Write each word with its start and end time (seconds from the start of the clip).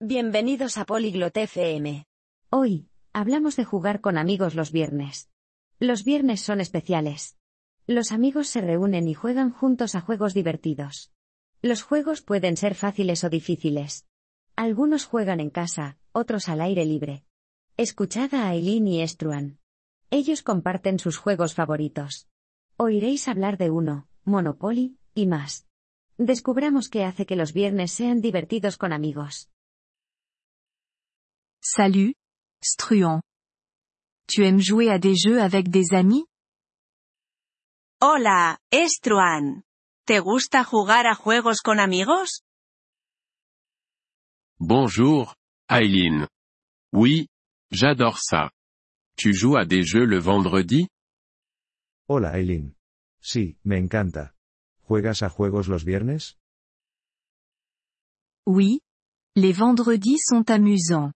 Bienvenidos 0.00 0.76
a 0.76 0.84
Polyglot 0.84 1.34
FM. 1.34 2.04
Hoy, 2.50 2.90
hablamos 3.14 3.56
de 3.56 3.64
jugar 3.64 4.02
con 4.02 4.18
amigos 4.18 4.54
los 4.54 4.70
viernes. 4.70 5.30
Los 5.78 6.04
viernes 6.04 6.42
son 6.42 6.60
especiales. 6.60 7.38
Los 7.86 8.12
amigos 8.12 8.46
se 8.48 8.60
reúnen 8.60 9.08
y 9.08 9.14
juegan 9.14 9.50
juntos 9.50 9.94
a 9.94 10.02
juegos 10.02 10.34
divertidos. 10.34 11.12
Los 11.62 11.82
juegos 11.82 12.20
pueden 12.20 12.58
ser 12.58 12.74
fáciles 12.74 13.24
o 13.24 13.30
difíciles. 13.30 14.04
Algunos 14.54 15.06
juegan 15.06 15.40
en 15.40 15.48
casa, 15.48 15.96
otros 16.12 16.50
al 16.50 16.60
aire 16.60 16.84
libre. 16.84 17.24
Escuchad 17.78 18.34
a 18.34 18.50
Aileen 18.50 18.86
y 18.88 19.00
Estruan. 19.00 19.60
Ellos 20.10 20.42
comparten 20.42 20.98
sus 20.98 21.16
juegos 21.16 21.54
favoritos. 21.54 22.28
Oiréis 22.76 23.28
hablar 23.28 23.56
de 23.56 23.70
uno, 23.70 24.08
Monopoly, 24.24 24.98
y 25.14 25.24
más. 25.24 25.66
Descubramos 26.18 26.90
qué 26.90 27.04
hace 27.04 27.24
que 27.24 27.34
los 27.34 27.54
viernes 27.54 27.92
sean 27.92 28.20
divertidos 28.20 28.76
con 28.76 28.92
amigos. 28.92 29.48
Salut, 31.62 32.14
Struan. 32.62 33.20
Tu 34.28 34.44
aimes 34.44 34.60
jouer 34.60 34.90
à 34.90 34.98
des 34.98 35.14
jeux 35.16 35.40
avec 35.40 35.68
des 35.68 35.94
amis? 35.94 36.24
Hola, 38.00 38.58
Estruan. 38.70 39.62
¿Te 40.06 40.20
gusta 40.20 40.62
jugar 40.64 41.06
a 41.06 41.14
juegos 41.14 41.60
con 41.62 41.78
amigos? 41.80 42.42
Bonjour, 44.58 45.34
Aileen. 45.68 46.28
Oui, 46.92 47.28
j'adore 47.70 48.18
ça. 48.20 48.50
Tu 49.16 49.32
joues 49.34 49.56
à 49.56 49.64
des 49.64 49.82
jeux 49.82 50.04
le 50.04 50.18
vendredi? 50.18 50.88
Hola 52.08 52.38
Aileen. 52.38 52.74
Sí, 53.20 53.58
me 53.64 53.76
encanta. 53.78 54.34
¿Juegas 54.88 55.22
a 55.22 55.28
juegos 55.28 55.66
los 55.68 55.84
viernes? 55.84 56.36
Oui. 58.46 58.80
Les 59.34 59.52
vendredis 59.52 60.18
sont 60.18 60.48
amusants. 60.50 61.12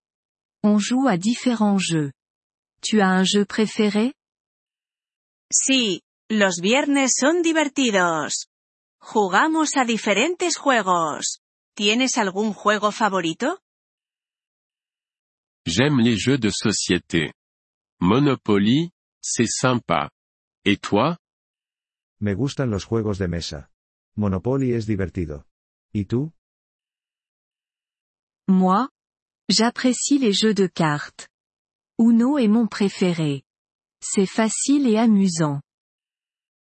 On 0.62 0.78
joue 0.78 1.08
à 1.08 1.16
différents 1.16 1.78
jeux. 1.78 2.12
Tu 2.82 3.00
as 3.00 3.08
un 3.08 3.24
jeu 3.24 3.46
préféré? 3.46 4.12
Sí, 5.50 6.02
los 6.28 6.60
viernes 6.60 7.08
son 7.08 7.40
divertidos. 7.42 8.48
Jugamos 9.00 9.76
a 9.76 9.84
diferentes 9.86 10.58
juegos. 10.58 11.40
¿Tienes 11.74 12.18
algún 12.18 12.52
juego 12.52 12.92
favorito? 12.92 13.58
J'aime 15.66 16.00
les 16.00 16.18
jeux 16.18 16.38
de 16.38 16.50
société. 16.50 17.32
Monopoly, 18.00 18.90
c'est 19.22 19.48
sympa. 19.48 20.10
Et 20.64 20.76
toi? 20.76 21.16
Me 22.20 22.34
gustan 22.34 22.70
los 22.70 22.84
juegos 22.84 23.18
de 23.18 23.28
mesa. 23.28 23.70
Monopoly 24.14 24.74
es 24.74 24.86
divertido. 24.86 25.46
¿Y 25.92 26.04
tú? 26.04 26.34
Moi 28.46 28.88
J'apprécie 29.50 30.18
les 30.18 30.32
jeux 30.32 30.54
de 30.54 30.68
cartes. 30.68 31.28
Uno 31.98 32.38
est 32.38 32.46
mon 32.46 32.68
préféré. 32.68 33.42
C'est 34.00 34.26
facile 34.26 34.86
et 34.86 34.96
amusant. 34.96 35.60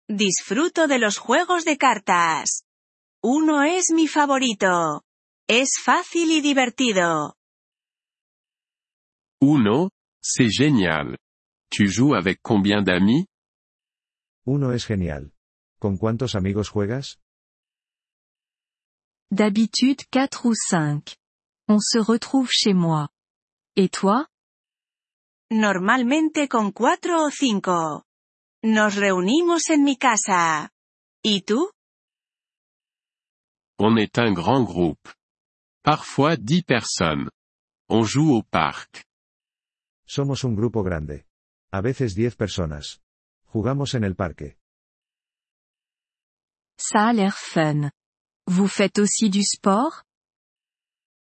Disfruto 0.09 0.89
de 0.89 0.99
los 0.99 1.17
juegos 1.17 1.65
de 1.65 1.77
cartas. 1.77 2.65
Uno 3.23 3.63
es 3.63 3.93
mi 3.93 4.09
favorito. 4.09 5.03
Es 5.49 5.79
fácil 5.79 6.33
y 6.33 6.41
divertido. 6.41 7.37
Uno, 9.41 9.91
c'est 10.21 10.51
génial. 10.51 11.17
Tu 11.71 11.87
joues 11.87 12.17
avec 12.17 12.41
combien 12.43 12.83
d'amis? 12.83 13.27
Uno 14.47 14.73
es 14.73 14.85
genial. 14.85 15.33
¿Con 15.79 15.97
cuántos 15.97 16.35
amigos 16.35 16.71
juegas? 16.71 17.19
D'habitude 19.31 20.05
4 20.11 20.47
ou 20.47 20.55
5. 20.55 21.17
On 21.69 21.79
se 21.81 21.99
retrouve 21.99 22.51
chez 22.51 22.75
moi. 22.75 23.09
Et 23.77 23.89
toi? 23.89 24.27
Normalmente 25.51 26.49
con 26.49 26.73
cuatro 26.73 27.25
o 27.27 27.31
cinco. 27.31 28.05
Nos 28.63 28.95
reunimos 28.97 29.71
en 29.71 29.83
mi 29.85 29.97
casa. 29.97 30.71
¿Y 31.23 31.43
tú? 31.43 31.71
On 33.79 33.97
est 33.97 34.19
un 34.19 34.33
grand 34.33 34.65
groupe. 34.65 35.09
Parfois 35.83 36.37
dix 36.37 36.63
personnes. 36.63 37.31
On 37.89 38.03
joue 38.05 38.35
au 38.35 38.43
parc. 38.43 39.05
Somos 40.07 40.45
un 40.45 40.55
grupo 40.55 40.83
grande. 40.83 41.25
A 41.73 41.81
veces 41.81 42.15
10 42.15 42.37
personas. 42.37 43.01
Jugamos 43.53 43.95
en 43.95 44.05
el 44.05 44.15
parque. 44.15 44.57
Ça 46.79 47.09
a 47.09 47.13
l'air 47.13 47.37
fun. 47.37 47.91
Vous 48.47 48.69
faites 48.69 48.99
aussi 48.99 49.29
du 49.31 49.43
sport? 49.43 50.05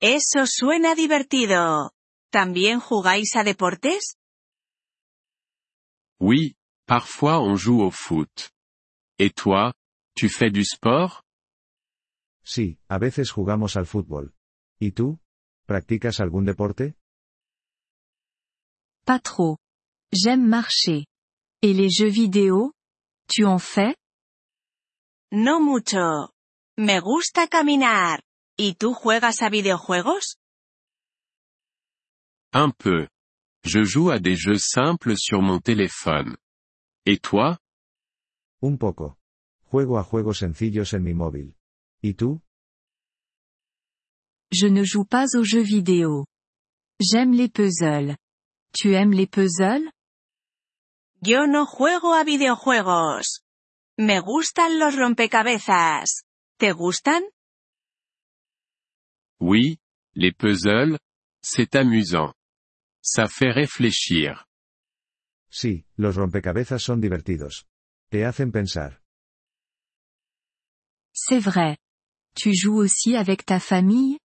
Eso 0.01 0.45
suena 0.45 0.93
divertido. 0.95 1.91
¿También 2.31 2.79
jugáis 2.79 3.35
a 3.35 3.43
deportes? 3.43 4.17
Oui, 6.19 6.55
parfois 6.85 7.39
on 7.39 7.55
joue 7.57 7.81
au 7.81 7.91
foot. 7.91 8.51
Et 9.17 9.31
toi, 9.33 9.73
tu 10.15 10.29
fais 10.29 10.51
du 10.51 10.63
sport? 10.65 11.23
Sí, 12.43 12.77
a 12.89 12.97
veces 12.97 13.31
jugamos 13.31 13.75
al 13.77 13.85
fútbol. 13.85 14.33
¿Y 14.79 14.91
tú? 14.91 15.19
¿Practicas 15.65 16.19
algún 16.19 16.45
deporte? 16.45 16.95
Pas 19.05 19.21
trop. 19.21 19.57
J'aime 20.11 20.47
marcher. 20.47 21.05
Et 21.61 21.73
les 21.73 21.89
jeux 21.89 22.11
vidéo? 22.11 22.73
Tu 23.27 23.45
en 23.45 23.59
fais? 23.59 23.95
No 25.31 25.59
mucho. 25.59 26.31
Me 26.77 26.99
gusta 26.99 27.47
caminar. 27.47 28.21
¿Y 28.57 28.75
tú 28.75 28.93
juegas 28.93 29.41
a 29.41 29.49
videojuegos? 29.49 30.37
Un 32.53 32.71
peu. 32.71 33.07
Je 33.65 33.83
joue 33.83 34.11
à 34.11 34.19
des 34.19 34.37
jeux 34.37 34.59
simples 34.59 35.17
sur 35.17 35.41
mon 35.41 35.59
téléphone. 35.59 36.37
Et 37.05 37.17
toi? 37.19 37.57
Un 38.61 38.77
poco. 38.77 39.17
Juego 39.71 39.97
a 39.97 40.03
juegos 40.03 40.37
sencillos 40.37 40.93
en 40.93 41.03
mi 41.03 41.13
móvil. 41.13 41.53
¿Y 42.01 42.13
tú? 42.13 42.41
Je 44.51 44.67
ne 44.67 44.85
joue 44.85 45.05
pas 45.05 45.35
aux 45.35 45.43
jeux 45.43 45.63
vidéo. 45.63 46.25
J'aime 47.01 47.33
les 47.33 47.49
puzzles. 47.49 48.15
Tu 48.71 48.93
aimes 48.93 49.13
les 49.13 49.27
puzzles? 49.27 49.91
Yo 51.21 51.45
no 51.47 51.65
juego 51.65 52.13
a 52.13 52.23
videojuegos. 52.23 53.41
Me 53.97 54.21
gustan 54.21 54.79
los 54.79 54.95
rompecabezas. 54.95 56.23
¿Te 56.57 56.71
gustan? 56.71 57.23
Oui, 59.39 59.77
les 60.15 60.31
puzzles, 60.31 60.97
c'est 61.41 61.75
amusant. 61.75 62.33
Ça 63.01 63.27
fait 63.27 63.51
réfléchir. 63.51 64.45
Sí, 65.49 65.85
los 65.97 66.17
rompecabezas 66.17 66.79
son 66.79 66.97
divertidos. 66.99 67.65
Te 68.09 68.23
hacen 68.23 68.51
pensar. 68.51 69.01
C'est 71.13 71.39
vrai. 71.39 71.77
Tu 72.35 72.53
joues 72.53 72.77
aussi 72.77 73.15
avec 73.15 73.45
ta 73.45 73.59
famille? 73.59 74.17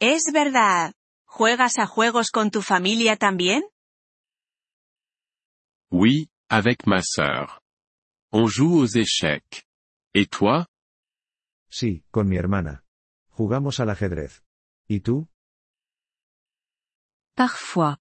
Es 0.00 0.30
verdad. 0.32 0.92
¿Juegas 1.26 1.78
a 1.78 1.86
juegos 1.86 2.30
con 2.30 2.50
tu 2.50 2.62
familia 2.62 3.16
también? 3.16 3.62
Oui, 5.90 6.28
avec 6.48 6.86
ma 6.86 7.02
sœur. 7.02 7.60
On 8.32 8.46
joue 8.46 8.78
aux 8.78 8.86
échecs. 8.86 9.66
Et 10.14 10.26
toi? 10.26 10.66
Sí, 11.70 12.04
con 12.10 12.28
mi 12.28 12.36
hermana. 12.36 12.82
Jugamos 13.38 13.78
al 13.78 13.90
ajedrez. 13.90 14.42
¿Y 14.88 14.98
tú? 14.98 15.28
Parfois. 17.36 17.98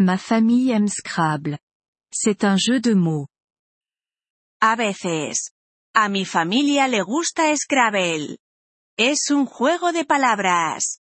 Ma 0.00 0.18
famille 0.18 0.72
aime 0.74 0.88
Scrabble. 0.88 1.60
C'est 2.12 2.42
un 2.42 2.58
jeu 2.58 2.80
de 2.80 2.96
mots. 2.96 3.28
A 4.60 4.74
veces. 4.74 5.52
A 5.94 6.08
mi 6.08 6.24
familia 6.24 6.88
le 6.88 7.02
gusta 7.02 7.56
Scrabble. 7.56 8.38
Es 8.98 9.30
un 9.30 9.46
juego 9.46 9.92
de 9.92 10.04
palabras. 10.04 11.00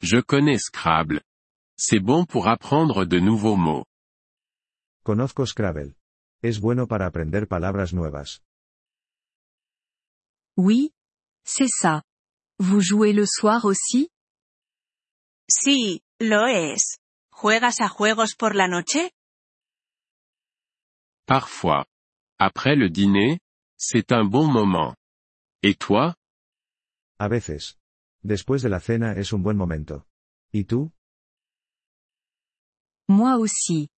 Je 0.00 0.22
connais 0.22 0.62
Scrabble. 0.68 1.20
C'est 1.76 2.00
bon 2.00 2.24
pour 2.24 2.48
apprendre 2.48 3.04
de 3.04 3.20
nouveaux 3.20 3.58
mots. 3.58 3.84
Conozco 5.04 5.44
Scrabble. 5.44 5.94
Es 6.42 6.58
bueno 6.58 6.86
para 6.86 7.04
aprender 7.04 7.46
palabras 7.46 7.92
nuevas. 7.92 8.40
Oui. 10.56 10.94
C'est 11.46 11.68
ça. 11.68 12.02
Vous 12.58 12.80
jouez 12.80 13.12
le 13.12 13.24
soir 13.24 13.64
aussi? 13.64 14.10
Sí, 15.48 16.02
lo 16.20 16.46
es. 16.46 16.98
¿Juegas 17.30 17.80
a 17.80 17.88
juegos 17.88 18.34
por 18.34 18.54
la 18.54 18.66
noche? 18.66 19.12
Parfois. 21.26 21.86
Après 22.38 22.74
le 22.74 22.90
dîner, 22.90 23.38
c'est 23.76 24.12
un 24.12 24.24
bon 24.24 24.46
moment. 24.50 24.94
Et 25.62 25.74
toi? 25.76 26.16
A 27.18 27.28
veces. 27.28 27.76
Después 28.24 28.62
de 28.62 28.68
la 28.68 28.80
cena 28.80 29.16
es 29.16 29.32
un 29.32 29.42
buen 29.42 29.56
momento. 29.56 30.04
¿Y 30.52 30.64
tú? 30.64 30.90
Moi 33.08 33.36
aussi. 33.36 33.88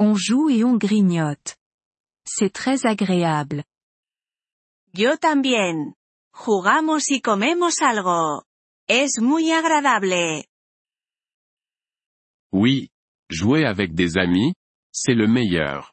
On 0.00 0.14
joue 0.14 0.48
et 0.48 0.64
on 0.64 0.78
grignote. 0.78 1.56
C'est 2.24 2.50
très 2.52 2.86
agréable. 2.86 3.64
Yo 4.94 5.16
también. 5.18 5.94
Jugamos 6.34 7.10
y 7.10 7.20
comemos 7.20 7.80
algo. 7.80 8.44
Es 8.88 9.20
muy 9.20 9.52
agradable. 9.52 10.46
Oui, 12.52 12.90
jouer 13.30 13.64
avec 13.64 13.94
des 13.94 14.16
amis, 14.16 14.52
c'est 14.92 15.14
le 15.14 15.28
meilleur. 15.28 15.92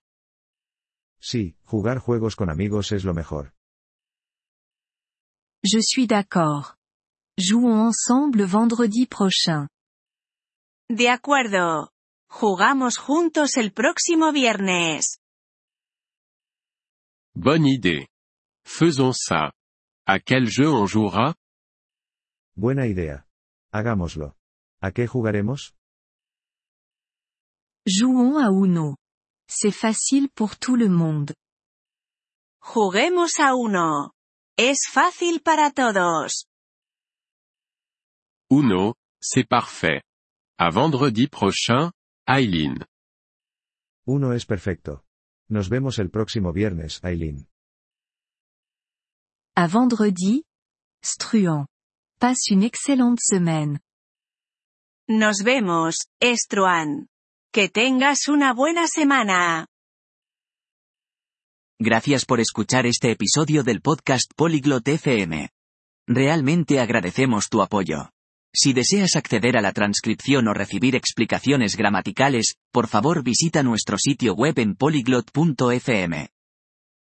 Sí, 1.21 1.55
jugar 1.63 1.99
juegos 1.99 2.35
con 2.35 2.49
amigos 2.49 2.91
es 2.91 3.03
lo 3.03 3.13
mejor. 3.13 3.53
Je 5.63 5.79
suis 5.79 6.07
d'accord. 6.07 6.75
Jouons 7.37 7.87
ensemble 7.89 8.45
vendredi 8.45 9.05
prochain. 9.05 9.67
De 10.89 11.07
acuerdo. 11.07 11.91
Jugamos 12.27 12.97
juntos 12.97 13.57
el 13.57 13.71
próximo 13.71 14.31
viernes. 14.31 15.19
Bonne 17.35 17.67
idée. 17.67 18.07
Faisons 18.65 19.17
ça. 19.17 19.51
À 20.05 20.19
quel 20.19 20.47
jeu 20.47 20.69
on 20.71 20.87
jouera? 20.87 21.35
Buena 22.55 22.87
idea. 22.87 23.25
Hagámoslo. 23.71 24.35
¿A 24.81 24.91
qué 24.91 25.07
jugaremos? 25.07 25.73
Jouons 27.85 28.37
à 28.37 28.49
Uno. 28.51 28.97
C'est 29.47 29.71
facile 29.71 30.29
pour 30.29 30.57
tout 30.57 30.75
le 30.77 30.87
monde. 30.87 31.33
Juguemos 32.61 33.39
a 33.39 33.55
uno. 33.55 34.13
Es 34.57 34.87
fácil 34.89 35.41
para 35.41 35.71
todos. 35.71 36.45
Uno, 38.49 38.95
c'est 39.19 39.47
parfait. 39.47 40.03
À 40.57 40.69
vendredi 40.69 41.27
prochain, 41.27 41.91
Eileen. 42.27 42.85
Uno 44.05 44.33
es 44.33 44.45
perfecto. 44.45 45.03
Nos 45.49 45.69
vemos 45.69 45.99
el 45.99 46.09
próximo 46.09 46.53
viernes, 46.53 47.03
Aileen. 47.03 47.47
À 49.55 49.67
vendredi. 49.67 50.43
Struan. 51.03 51.65
Passe 52.19 52.51
une 52.51 52.63
excellente 52.63 53.19
semaine. 53.21 53.79
Nos 55.09 55.43
vemos, 55.43 56.07
Estruan. 56.21 57.07
Que 57.51 57.67
tengas 57.67 58.29
una 58.29 58.53
buena 58.53 58.87
semana. 58.87 59.67
Gracias 61.79 62.25
por 62.25 62.39
escuchar 62.39 62.85
este 62.85 63.11
episodio 63.11 63.63
del 63.63 63.81
podcast 63.81 64.31
Polyglot 64.37 64.87
FM. 64.87 65.49
Realmente 66.07 66.79
agradecemos 66.79 67.49
tu 67.49 67.61
apoyo. 67.61 68.09
Si 68.53 68.71
deseas 68.71 69.17
acceder 69.17 69.57
a 69.57 69.61
la 69.61 69.73
transcripción 69.73 70.47
o 70.47 70.53
recibir 70.53 70.95
explicaciones 70.95 71.75
gramaticales, 71.75 72.55
por 72.71 72.87
favor 72.87 73.21
visita 73.21 73.63
nuestro 73.63 73.97
sitio 73.97 74.33
web 74.33 74.57
en 74.59 74.75
polyglot.fm. 74.75 76.29